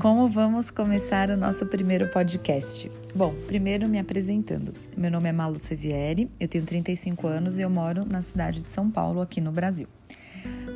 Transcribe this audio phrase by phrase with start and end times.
[0.00, 2.90] como vamos começar o nosso primeiro podcast?
[3.14, 4.72] Bom, primeiro me apresentando.
[4.96, 8.70] Meu nome é Malu Sevieri, eu tenho 35 anos e eu moro na cidade de
[8.70, 9.86] São Paulo, aqui no Brasil.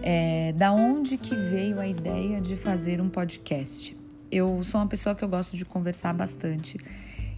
[0.02, 3.96] É, da onde que veio a ideia de fazer um podcast?
[4.30, 6.76] Eu sou uma pessoa que eu gosto de conversar bastante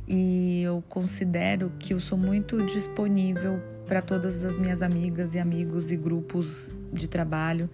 [0.09, 5.92] e eu considero que eu sou muito disponível para todas as minhas amigas e amigos
[5.92, 7.70] e grupos de trabalho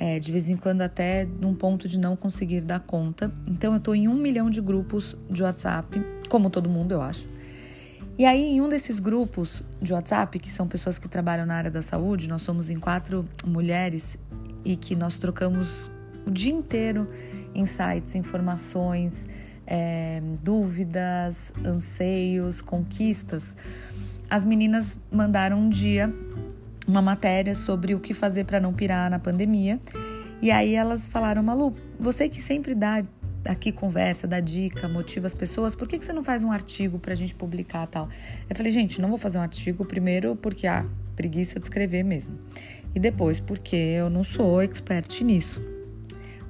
[0.00, 3.32] é, de vez em quando até num ponto de não conseguir dar conta.
[3.48, 7.28] Então eu estou em um milhão de grupos de WhatsApp, como todo mundo, eu acho.
[8.16, 11.70] E aí, em um desses grupos de WhatsApp, que são pessoas que trabalham na área
[11.70, 14.16] da saúde, nós somos em quatro mulheres
[14.64, 15.90] e que nós trocamos
[16.24, 17.08] o dia inteiro
[17.52, 19.26] insights, informações,
[19.66, 23.56] é, dúvidas, anseios, conquistas.
[24.30, 26.12] As meninas mandaram um dia
[26.88, 29.78] uma matéria sobre o que fazer para não pirar na pandemia.
[30.40, 33.04] E aí elas falaram, Malu, você que sempre dá
[33.44, 36.98] aqui conversa, dá dica, motiva as pessoas, por que, que você não faz um artigo
[36.98, 38.08] para a gente publicar tal?
[38.48, 42.38] Eu falei, gente, não vou fazer um artigo primeiro porque, ah, preguiça de escrever mesmo.
[42.94, 45.62] E depois porque eu não sou expert nisso.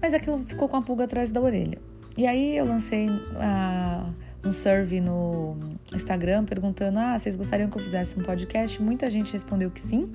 [0.00, 1.78] Mas aquilo ficou com a pulga atrás da orelha.
[2.16, 4.10] E aí eu lancei a.
[4.44, 5.56] um survey no
[5.92, 8.80] Instagram perguntando: ah, vocês gostariam que eu fizesse um podcast?
[8.80, 10.10] Muita gente respondeu que sim,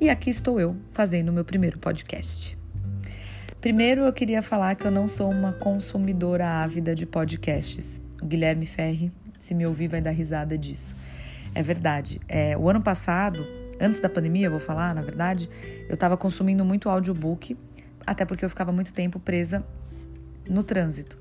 [0.00, 2.58] e aqui estou eu fazendo o meu primeiro podcast.
[3.60, 8.00] Primeiro, eu queria falar que eu não sou uma consumidora ávida de podcasts.
[8.22, 10.96] O Guilherme Ferri, se me ouvir, vai dar risada disso.
[11.54, 12.20] É verdade.
[12.26, 13.46] É, o ano passado,
[13.78, 15.50] antes da pandemia, eu vou falar, na verdade,
[15.88, 17.54] eu estava consumindo muito audiobook,
[18.06, 19.62] até porque eu ficava muito tempo presa
[20.48, 21.18] no trânsito.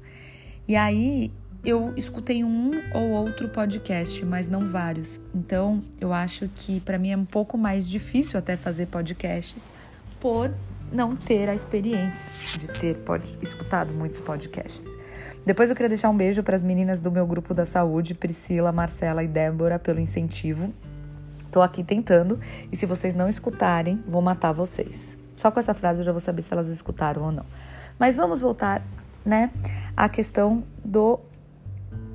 [0.65, 5.19] E aí eu escutei um ou outro podcast, mas não vários.
[5.35, 9.71] Então, eu acho que para mim é um pouco mais difícil até fazer podcasts
[10.19, 10.53] por
[10.91, 12.25] não ter a experiência
[12.57, 13.37] de ter pod...
[13.41, 14.87] escutado muitos podcasts.
[15.45, 18.71] Depois eu queria deixar um beijo para as meninas do meu grupo da saúde, Priscila,
[18.71, 20.73] Marcela e Débora, pelo incentivo.
[21.51, 22.39] Tô aqui tentando
[22.71, 25.17] e se vocês não escutarem, vou matar vocês.
[25.35, 27.45] Só com essa frase eu já vou saber se elas escutaram ou não.
[27.97, 28.81] Mas vamos voltar,
[29.25, 29.49] né,
[29.95, 31.19] à questão do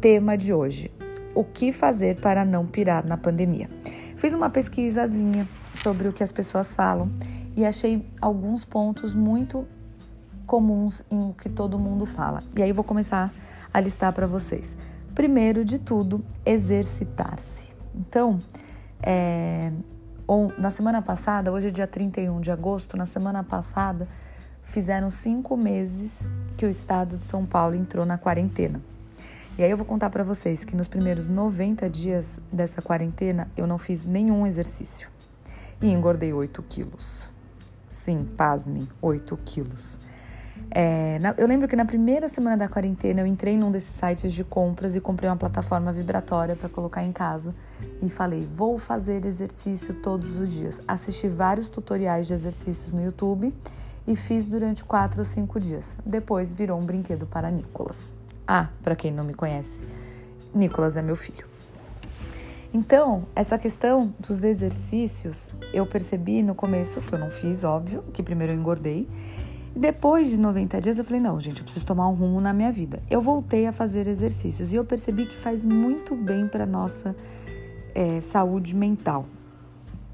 [0.04, 0.92] tema de hoje:
[1.34, 3.70] o que fazer para não pirar na pandemia.
[4.16, 7.10] Fiz uma pesquisazinha sobre o que as pessoas falam
[7.56, 9.66] e achei alguns pontos muito
[10.46, 12.42] comuns em o que todo mundo fala.
[12.54, 13.32] E aí vou começar
[13.72, 14.76] a listar para vocês.
[15.14, 17.66] Primeiro de tudo, exercitar-se.
[17.94, 18.38] Então,
[19.02, 19.72] é,
[20.26, 24.06] ou, na semana passada, hoje é dia 31 de agosto, na semana passada
[24.64, 26.28] fizeram cinco meses
[26.58, 28.82] que o estado de São Paulo entrou na quarentena.
[29.56, 33.68] E aí eu vou contar para vocês que nos primeiros 90 dias dessa quarentena eu
[33.68, 35.08] não fiz nenhum exercício
[35.80, 37.32] e engordei 8 quilos.
[37.88, 39.96] Sim, pasme, 8 quilos.
[40.72, 44.32] É, na, eu lembro que na primeira semana da quarentena eu entrei num desses sites
[44.32, 47.54] de compras e comprei uma plataforma vibratória para colocar em casa
[48.02, 50.80] e falei: vou fazer exercício todos os dias.
[50.88, 53.54] Assisti vários tutoriais de exercícios no YouTube
[54.04, 55.94] e fiz durante 4 ou 5 dias.
[56.04, 58.12] Depois virou um brinquedo para Nicolas.
[58.46, 59.82] Ah, para quem não me conhece,
[60.54, 61.46] Nicolas é meu filho.
[62.74, 68.20] Então, essa questão dos exercícios, eu percebi no começo, que eu não fiz, óbvio, que
[68.20, 69.08] primeiro eu engordei.
[69.74, 72.52] E depois de 90 dias, eu falei: não, gente, eu preciso tomar um rumo na
[72.52, 73.00] minha vida.
[73.08, 77.14] Eu voltei a fazer exercícios e eu percebi que faz muito bem para nossa
[77.94, 79.24] é, saúde mental.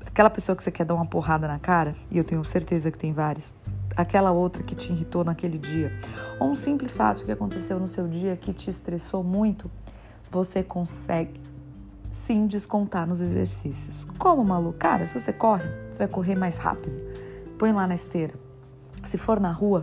[0.05, 2.99] Aquela pessoa que você quer dar uma porrada na cara, e eu tenho certeza que
[2.99, 3.55] tem várias,
[4.01, 5.93] aquela outra que te irritou naquele dia,
[6.39, 9.71] ou um simples fato que aconteceu no seu dia que te estressou muito,
[10.31, 11.41] você consegue
[12.11, 14.07] sim descontar nos exercícios.
[14.19, 14.73] Como, Malu?
[14.73, 17.01] Cara, se você corre, você vai correr mais rápido.
[17.59, 18.35] Põe lá na esteira.
[19.03, 19.83] Se for na rua,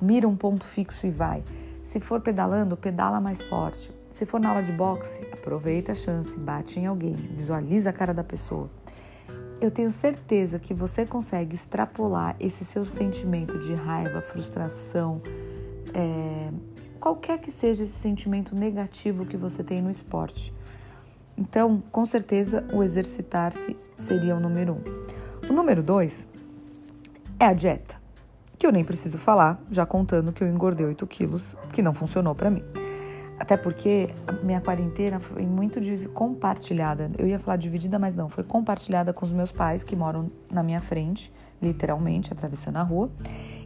[0.00, 1.44] mira um ponto fixo e vai.
[1.84, 3.92] Se for pedalando, pedala mais forte.
[4.10, 8.12] Se for na aula de boxe, aproveita a chance, bate em alguém, visualiza a cara
[8.12, 8.68] da pessoa
[9.64, 15.22] eu tenho certeza que você consegue extrapolar esse seu sentimento de raiva, frustração,
[15.94, 16.50] é,
[16.98, 20.52] qualquer que seja esse sentimento negativo que você tem no esporte.
[21.38, 25.48] Então, com certeza, o exercitar-se seria o número um.
[25.48, 26.26] O número dois
[27.38, 27.94] é a dieta,
[28.58, 32.34] que eu nem preciso falar, já contando que eu engordei 8 quilos, que não funcionou
[32.34, 32.81] para mim.
[33.42, 35.80] Até porque a minha quarentena foi muito
[36.10, 37.10] compartilhada.
[37.18, 38.28] Eu ia falar dividida, mas não.
[38.28, 43.10] Foi compartilhada com os meus pais, que moram na minha frente, literalmente, atravessando a rua.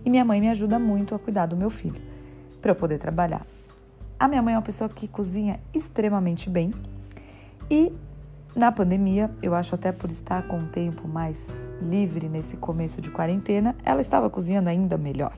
[0.03, 2.01] E minha mãe me ajuda muito a cuidar do meu filho,
[2.63, 3.47] para eu poder trabalhar.
[4.19, 6.73] A minha mãe é uma pessoa que cozinha extremamente bem.
[7.71, 7.93] E
[8.55, 11.51] na pandemia, eu acho até por estar com o tempo mais
[11.83, 15.37] livre nesse começo de quarentena, ela estava cozinhando ainda melhor.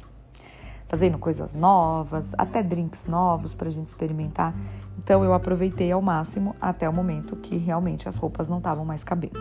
[0.88, 4.54] Fazendo coisas novas, até drinks novos para a gente experimentar.
[4.98, 9.04] Então eu aproveitei ao máximo até o momento que realmente as roupas não estavam mais
[9.04, 9.38] cabendo.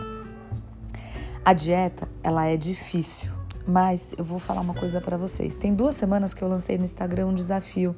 [1.44, 3.32] A dieta, ela é difícil,
[3.66, 5.56] mas eu vou falar uma coisa para vocês.
[5.56, 7.96] Tem duas semanas que eu lancei no Instagram um desafio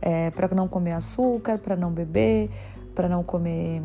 [0.00, 2.50] é, para não comer açúcar, para não beber,
[2.94, 3.82] para não comer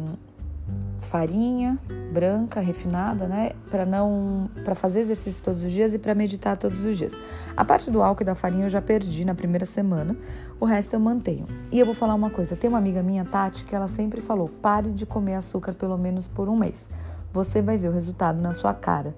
[1.03, 1.77] farinha
[2.11, 6.83] branca refinada, né, para não para fazer exercício todos os dias e para meditar todos
[6.83, 7.19] os dias.
[7.55, 10.15] A parte do álcool e da farinha eu já perdi na primeira semana,
[10.59, 11.45] o resto eu mantenho.
[11.71, 14.49] E eu vou falar uma coisa, tem uma amiga minha, Tati, que ela sempre falou:
[14.49, 16.89] "Pare de comer açúcar pelo menos por um mês.
[17.31, 19.15] Você vai ver o resultado na sua cara".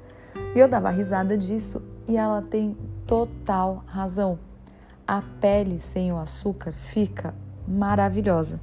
[0.56, 4.39] E eu dava risada disso e ela tem total razão.
[5.07, 7.33] A pele sem o açúcar fica
[7.68, 8.59] maravilhosa.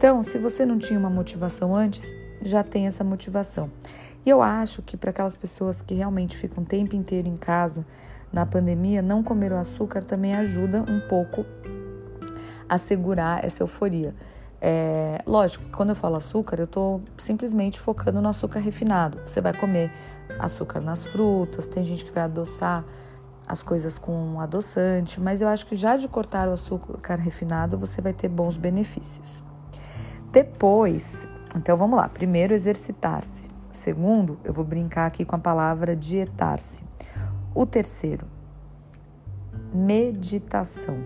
[0.00, 2.10] Então, se você não tinha uma motivação antes,
[2.40, 3.70] já tem essa motivação.
[4.24, 7.84] E eu acho que para aquelas pessoas que realmente ficam o tempo inteiro em casa
[8.32, 11.44] na pandemia, não comer o açúcar também ajuda um pouco
[12.66, 14.14] a segurar essa euforia.
[14.58, 19.20] É, lógico, quando eu falo açúcar, eu estou simplesmente focando no açúcar refinado.
[19.26, 19.92] Você vai comer
[20.38, 22.86] açúcar nas frutas, tem gente que vai adoçar
[23.46, 28.00] as coisas com adoçante, mas eu acho que já de cortar o açúcar refinado você
[28.00, 29.49] vai ter bons benefícios.
[30.32, 32.08] Depois, então vamos lá.
[32.08, 33.50] Primeiro, exercitar-se.
[33.72, 36.84] Segundo, eu vou brincar aqui com a palavra dietar-se.
[37.54, 38.26] O terceiro,
[39.74, 40.98] meditação.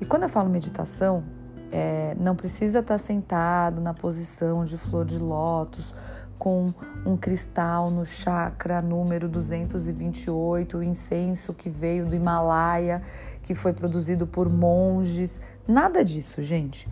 [0.00, 1.22] E quando eu falo meditação,
[1.70, 5.94] é, não precisa estar sentado na posição de flor de lótus,
[6.38, 6.72] com
[7.04, 13.02] um cristal no chakra número 228, o incenso que veio do Himalaia,
[13.42, 15.38] que foi produzido por monges.
[15.68, 16.88] Nada disso, gente.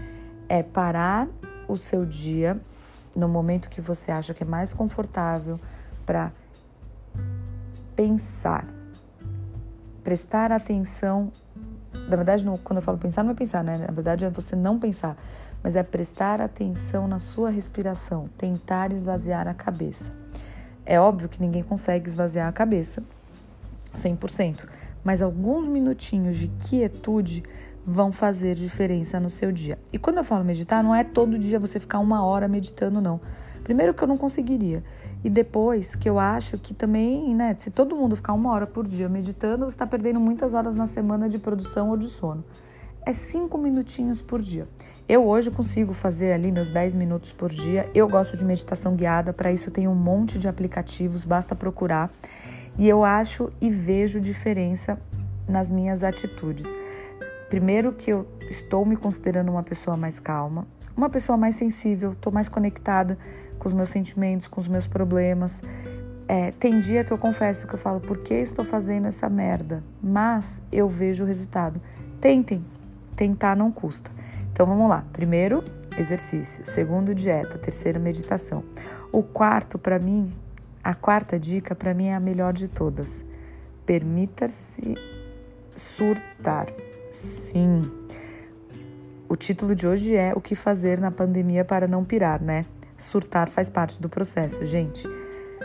[0.49, 1.29] É parar
[1.69, 2.61] o seu dia
[3.15, 5.61] no momento que você acha que é mais confortável
[6.07, 6.33] para
[7.95, 8.65] pensar,
[10.05, 11.33] prestar atenção.
[12.09, 13.77] Na verdade, quando eu falo pensar, não é pensar, né?
[13.77, 15.17] Na verdade, é você não pensar,
[15.63, 20.13] mas é prestar atenção na sua respiração, tentar esvaziar a cabeça.
[20.87, 23.03] É óbvio que ninguém consegue esvaziar a cabeça
[23.95, 24.67] 100%,
[25.05, 27.43] mas alguns minutinhos de quietude
[27.91, 29.79] vão fazer diferença no seu dia.
[29.91, 33.19] E quando eu falo meditar, não é todo dia você ficar uma hora meditando, não.
[33.65, 34.85] Primeiro que eu não conseguiria.
[35.25, 38.87] E depois que eu acho que também, né, se todo mundo ficar uma hora por
[38.87, 42.45] dia meditando, você está perdendo muitas horas na semana de produção ou de sono.
[43.07, 44.69] É cinco minutinhos por dia.
[45.09, 47.89] Eu hoje consigo fazer ali meus 10 minutos por dia.
[47.95, 52.11] Eu gosto de meditação guiada, para isso tem um monte de aplicativos, basta procurar.
[52.77, 55.01] E eu acho e vejo diferença
[55.49, 56.71] nas minhas atitudes.
[57.49, 60.67] Primeiro que eu estou me considerando uma pessoa mais calma,
[60.97, 63.17] uma pessoa mais sensível, estou mais conectada
[63.59, 65.63] com os meus sentimentos, com os meus problemas.
[66.27, 69.83] É, tem dia que eu confesso que eu falo, por que estou fazendo essa merda?
[70.03, 71.81] Mas eu vejo o resultado.
[72.21, 72.65] Tentem,
[73.17, 74.11] tentar não custa.
[74.53, 75.05] Então vamos lá.
[75.13, 75.65] Primeiro,
[75.97, 76.67] exercício.
[76.67, 77.57] Segundo, dieta.
[77.59, 78.65] Terceiro, meditação.
[79.11, 80.31] O quarto, para mim,
[80.83, 83.25] a quarta dica, para mim, é a melhor de todas.
[83.87, 84.97] Permita-se
[85.77, 86.67] surtar.
[87.11, 87.83] Sim.
[89.29, 92.65] O título de hoje é O que fazer na pandemia para não pirar, né?
[92.97, 95.09] Surtar faz parte do processo, gente.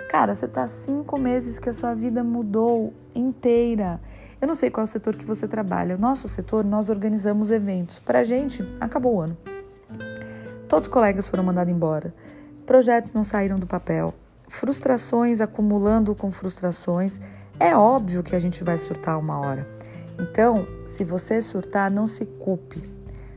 [0.10, 4.00] Cara, você tá cinco meses que a sua vida mudou inteira.
[4.40, 5.96] Eu não sei qual é o setor que você trabalha.
[5.96, 8.00] O nosso setor, nós organizamos eventos.
[8.00, 9.38] Pra gente, acabou o ano.
[10.68, 12.14] Todos os colegas foram mandados embora.
[12.66, 14.14] Projetos não saíram do papel.
[14.48, 17.20] Frustrações acumulando com frustrações.
[17.60, 19.68] É óbvio que a gente vai surtar uma hora.
[20.20, 22.84] Então, se você surtar, não se culpe.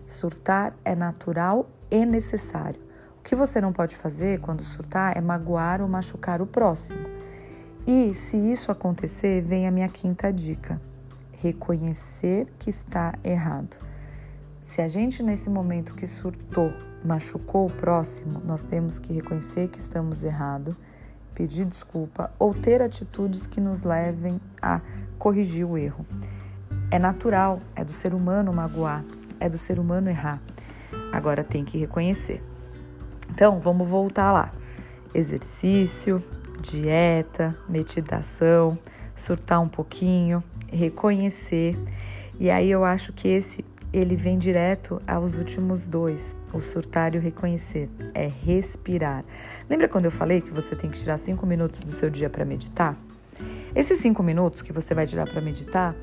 [0.06, 2.80] Surtar é natural e necessário.
[3.18, 7.09] O que você não pode fazer quando surtar é magoar ou machucar o próximo.
[7.87, 10.80] E se isso acontecer, vem a minha quinta dica:
[11.33, 13.78] reconhecer que está errado.
[14.61, 16.73] Se a gente, nesse momento que surtou,
[17.04, 20.75] machucou o próximo, nós temos que reconhecer que estamos errados,
[21.35, 24.80] pedir desculpa ou ter atitudes que nos levem a
[25.18, 26.04] corrigir o erro.
[26.90, 29.05] É natural, é do ser humano magoar,
[29.40, 30.40] é do ser humano errar.
[31.12, 32.43] Agora tem que reconhecer.
[33.31, 34.52] Então, vamos voltar lá.
[35.12, 36.23] Exercício,
[36.61, 38.78] dieta, meditação,
[39.14, 41.76] surtar um pouquinho, reconhecer.
[42.38, 47.19] E aí eu acho que esse ele vem direto aos últimos dois, o surtar e
[47.19, 49.25] o reconhecer, é respirar.
[49.71, 52.45] Lembra quando eu falei que você tem que tirar cinco minutos do seu dia para
[52.45, 52.97] meditar?
[53.75, 55.95] Esses cinco minutos que você vai tirar para meditar,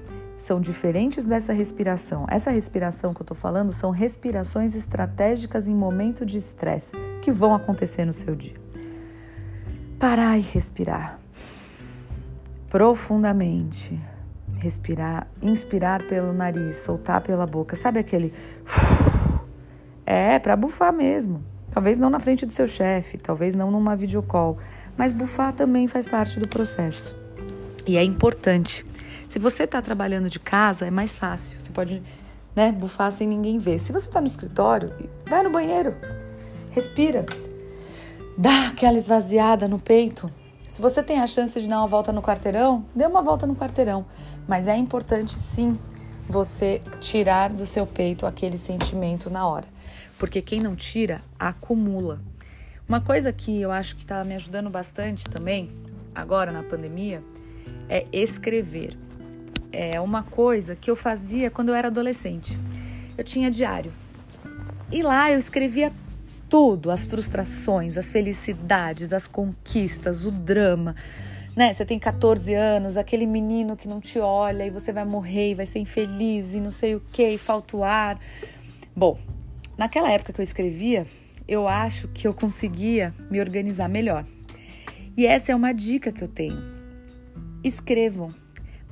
[0.44, 2.26] são diferentes dessa respiração.
[2.30, 7.56] Essa respiração que eu estou falando são respirações estratégicas em momento de estresse que vão
[7.56, 8.56] acontecer no seu dia.
[9.98, 11.24] Parar e respirar
[12.74, 14.02] profundamente.
[14.58, 17.76] respirar, inspirar pelo nariz, soltar pela boca.
[17.76, 18.34] Sabe aquele.
[20.06, 21.42] É, para bufar mesmo.
[21.72, 24.58] Talvez não na frente do seu chefe, talvez não numa videocall,
[24.98, 27.16] mas bufar também faz parte do processo.
[27.88, 28.86] E é importante.
[29.28, 31.60] Se você está trabalhando de casa, é mais fácil.
[31.60, 32.02] Você pode
[32.56, 33.80] né, bufar sem ninguém ver.
[33.80, 34.94] Se você está no escritório,
[35.28, 35.96] vai no banheiro,
[36.72, 37.26] respira,
[38.38, 40.30] dá aquela esvaziada no peito.
[40.70, 43.56] Se você tem a chance de dar uma volta no quarteirão, dê uma volta no
[43.56, 44.06] quarteirão.
[44.48, 45.78] Mas é importante sim
[46.28, 49.68] você tirar do seu peito aquele sentimento na hora.
[50.18, 52.20] Porque quem não tira, acumula.
[52.88, 55.70] Uma coisa que eu acho que está me ajudando bastante também,
[56.14, 57.24] agora na pandemia,
[57.88, 58.98] é escrever.
[59.74, 62.60] É uma coisa que eu fazia quando eu era adolescente.
[63.18, 63.92] Eu tinha diário.
[64.92, 65.92] E lá eu escrevia
[66.48, 70.96] tudo, as frustrações, as felicidades, as conquistas, o drama,
[71.56, 71.74] né?
[71.74, 75.56] Você tem 14 anos, aquele menino que não te olha e você vai morrer e
[75.56, 78.20] vai ser infeliz e não sei o que, e falta o ar.
[78.96, 79.18] Bom,
[79.76, 81.08] naquela época que eu escrevia,
[81.48, 84.24] eu acho que eu conseguia me organizar melhor.
[85.18, 86.58] E essa é uma dica que eu tenho.
[87.64, 88.43] Escrevam.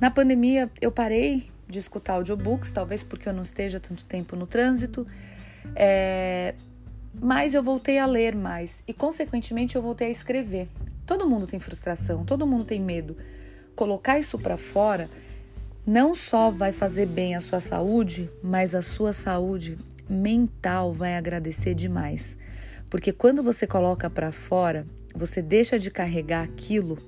[0.02, 4.48] Na pandemia, eu parei de escutar audiobooks, talvez porque eu não esteja tanto tempo no
[4.48, 5.06] trânsito,
[5.76, 6.56] é...
[7.14, 10.66] mas eu voltei a ler mais e, consequentemente, eu voltei a escrever.
[11.06, 13.16] Todo mundo tem frustração, todo mundo tem medo.
[13.76, 15.08] Colocar isso para fora
[15.86, 19.78] não só vai fazer bem à sua saúde, mas a sua saúde
[20.10, 22.36] mental vai agradecer demais.
[22.90, 26.98] Porque quando você coloca para fora, você deixa de carregar aquilo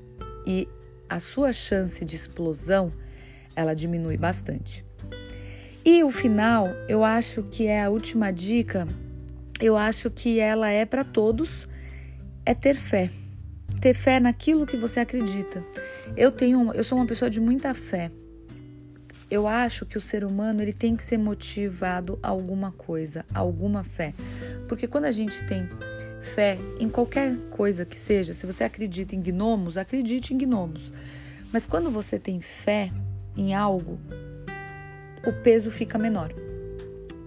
[0.46, 0.68] e
[1.14, 2.92] a sua chance de explosão,
[3.54, 4.85] ela diminui bastante.
[5.85, 8.88] E o final, eu acho que é a última dica,
[9.61, 11.68] eu acho que ela é para todos,
[12.44, 13.11] é ter fé
[13.85, 15.62] ter fé naquilo que você acredita.
[16.16, 18.11] Eu tenho, eu sou uma pessoa de muita fé.
[19.30, 23.40] Eu acho que o ser humano ele tem que ser motivado a alguma coisa, a
[23.40, 24.14] alguma fé.
[24.68, 25.68] Porque quando a gente tem
[26.25, 30.93] fé em qualquer coisa que seja, se você acredita em gnomos, acredite em gnomos.
[31.52, 32.90] Mas quando você tem fé
[33.37, 33.99] em algo,
[35.26, 36.33] o peso fica menor.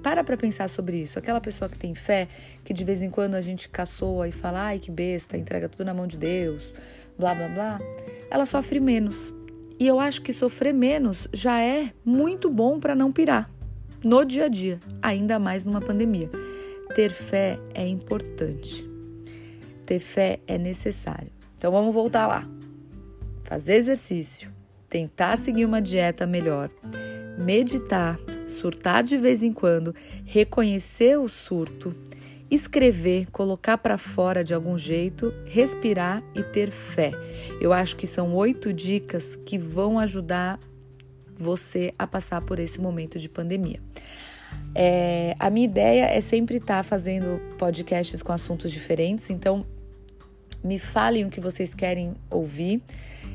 [0.04, 1.18] Para para pensar sobre isso.
[1.20, 2.28] Aquela pessoa que tem fé,
[2.64, 5.86] que de vez em quando a gente caçoa e fala, ai que besta, entrega tudo
[5.86, 6.74] na mão de Deus,
[7.18, 7.80] blá blá blá,
[8.30, 9.34] ela sofre menos.
[9.80, 13.50] E eu acho que sofrer menos já é muito bom para não pirar
[14.04, 16.30] no dia a dia, ainda mais numa pandemia.
[16.96, 18.88] Ter fé é importante.
[19.86, 21.32] Ter fé é necessário.
[21.58, 22.48] Então vamos voltar lá.
[23.44, 24.52] Fazer exercício,
[24.90, 26.70] tentar seguir uma dieta melhor,
[27.38, 28.18] meditar,
[28.48, 31.96] surtar de vez em quando, reconhecer o surto,
[32.50, 37.12] escrever, colocar para fora de algum jeito, respirar e ter fé.
[37.62, 40.60] Eu acho que são oito dicas que vão ajudar
[41.38, 43.80] você a passar por esse momento de pandemia.
[44.76, 49.66] É, a minha ideia é sempre estar tá fazendo podcasts com assuntos diferentes, então
[50.64, 52.82] me falem o que vocês querem ouvir.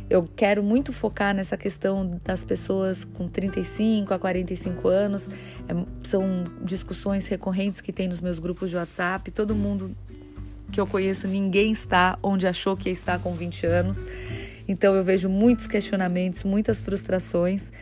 [0.09, 5.28] Eu quero muito focar nessa questão das pessoas com 35 a 45 anos.
[5.69, 9.31] É, são discussões recorrentes que tem nos meus grupos de WhatsApp.
[9.31, 9.97] Todo mundo
[10.71, 14.07] que eu conheço, ninguém está onde achou que estar com 20 anos.
[14.66, 17.73] Então eu vejo muitos questionamentos, muitas frustrações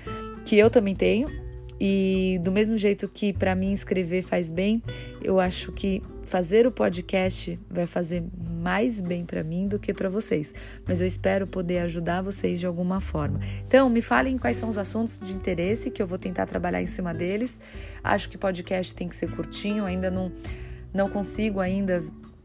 [0.45, 1.50] que eu também tenho.
[1.81, 4.83] E do mesmo jeito que para mim escrever faz bem,
[5.23, 8.23] eu acho que fazer o podcast vai fazer
[8.61, 10.53] mais bem para mim do que para vocês,
[10.87, 13.41] mas eu espero poder ajudar vocês de alguma forma.
[13.67, 16.87] Então, me falem quais são os assuntos de interesse que eu vou tentar trabalhar em
[16.87, 17.59] cima deles.
[18.05, 20.31] Acho que podcast tem que ser curtinho, ainda não
[20.93, 22.03] não consigo ainda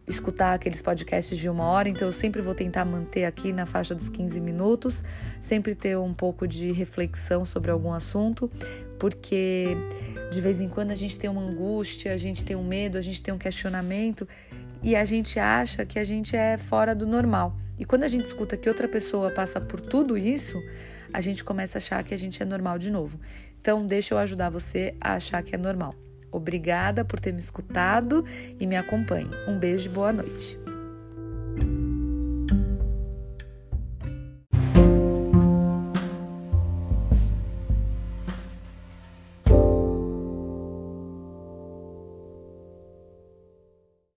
[0.08, 3.96] escutar aqueles podcasts de uma hora, então eu sempre vou tentar manter aqui na faixa
[3.96, 5.04] dos 15 minutos,
[5.42, 8.50] sempre ter um pouco de reflexão sobre algum assunto,
[9.00, 9.76] porque
[10.32, 13.02] de vez em quando a gente tem uma angústia, a gente tem um medo, a
[13.02, 14.28] gente tem um questionamento
[14.84, 17.56] e a gente acha que a gente é fora do normal.
[17.78, 20.62] E quando a gente escuta que outra pessoa passa por tudo isso,
[21.14, 23.20] a gente começa a achar que a gente é normal de novo.
[23.60, 25.94] Então, deixa eu ajudar você a achar que é normal.
[26.32, 28.26] Obrigada por ter me escutado
[28.60, 29.30] e me acompanhe.
[29.48, 30.65] Um beijo e boa noite.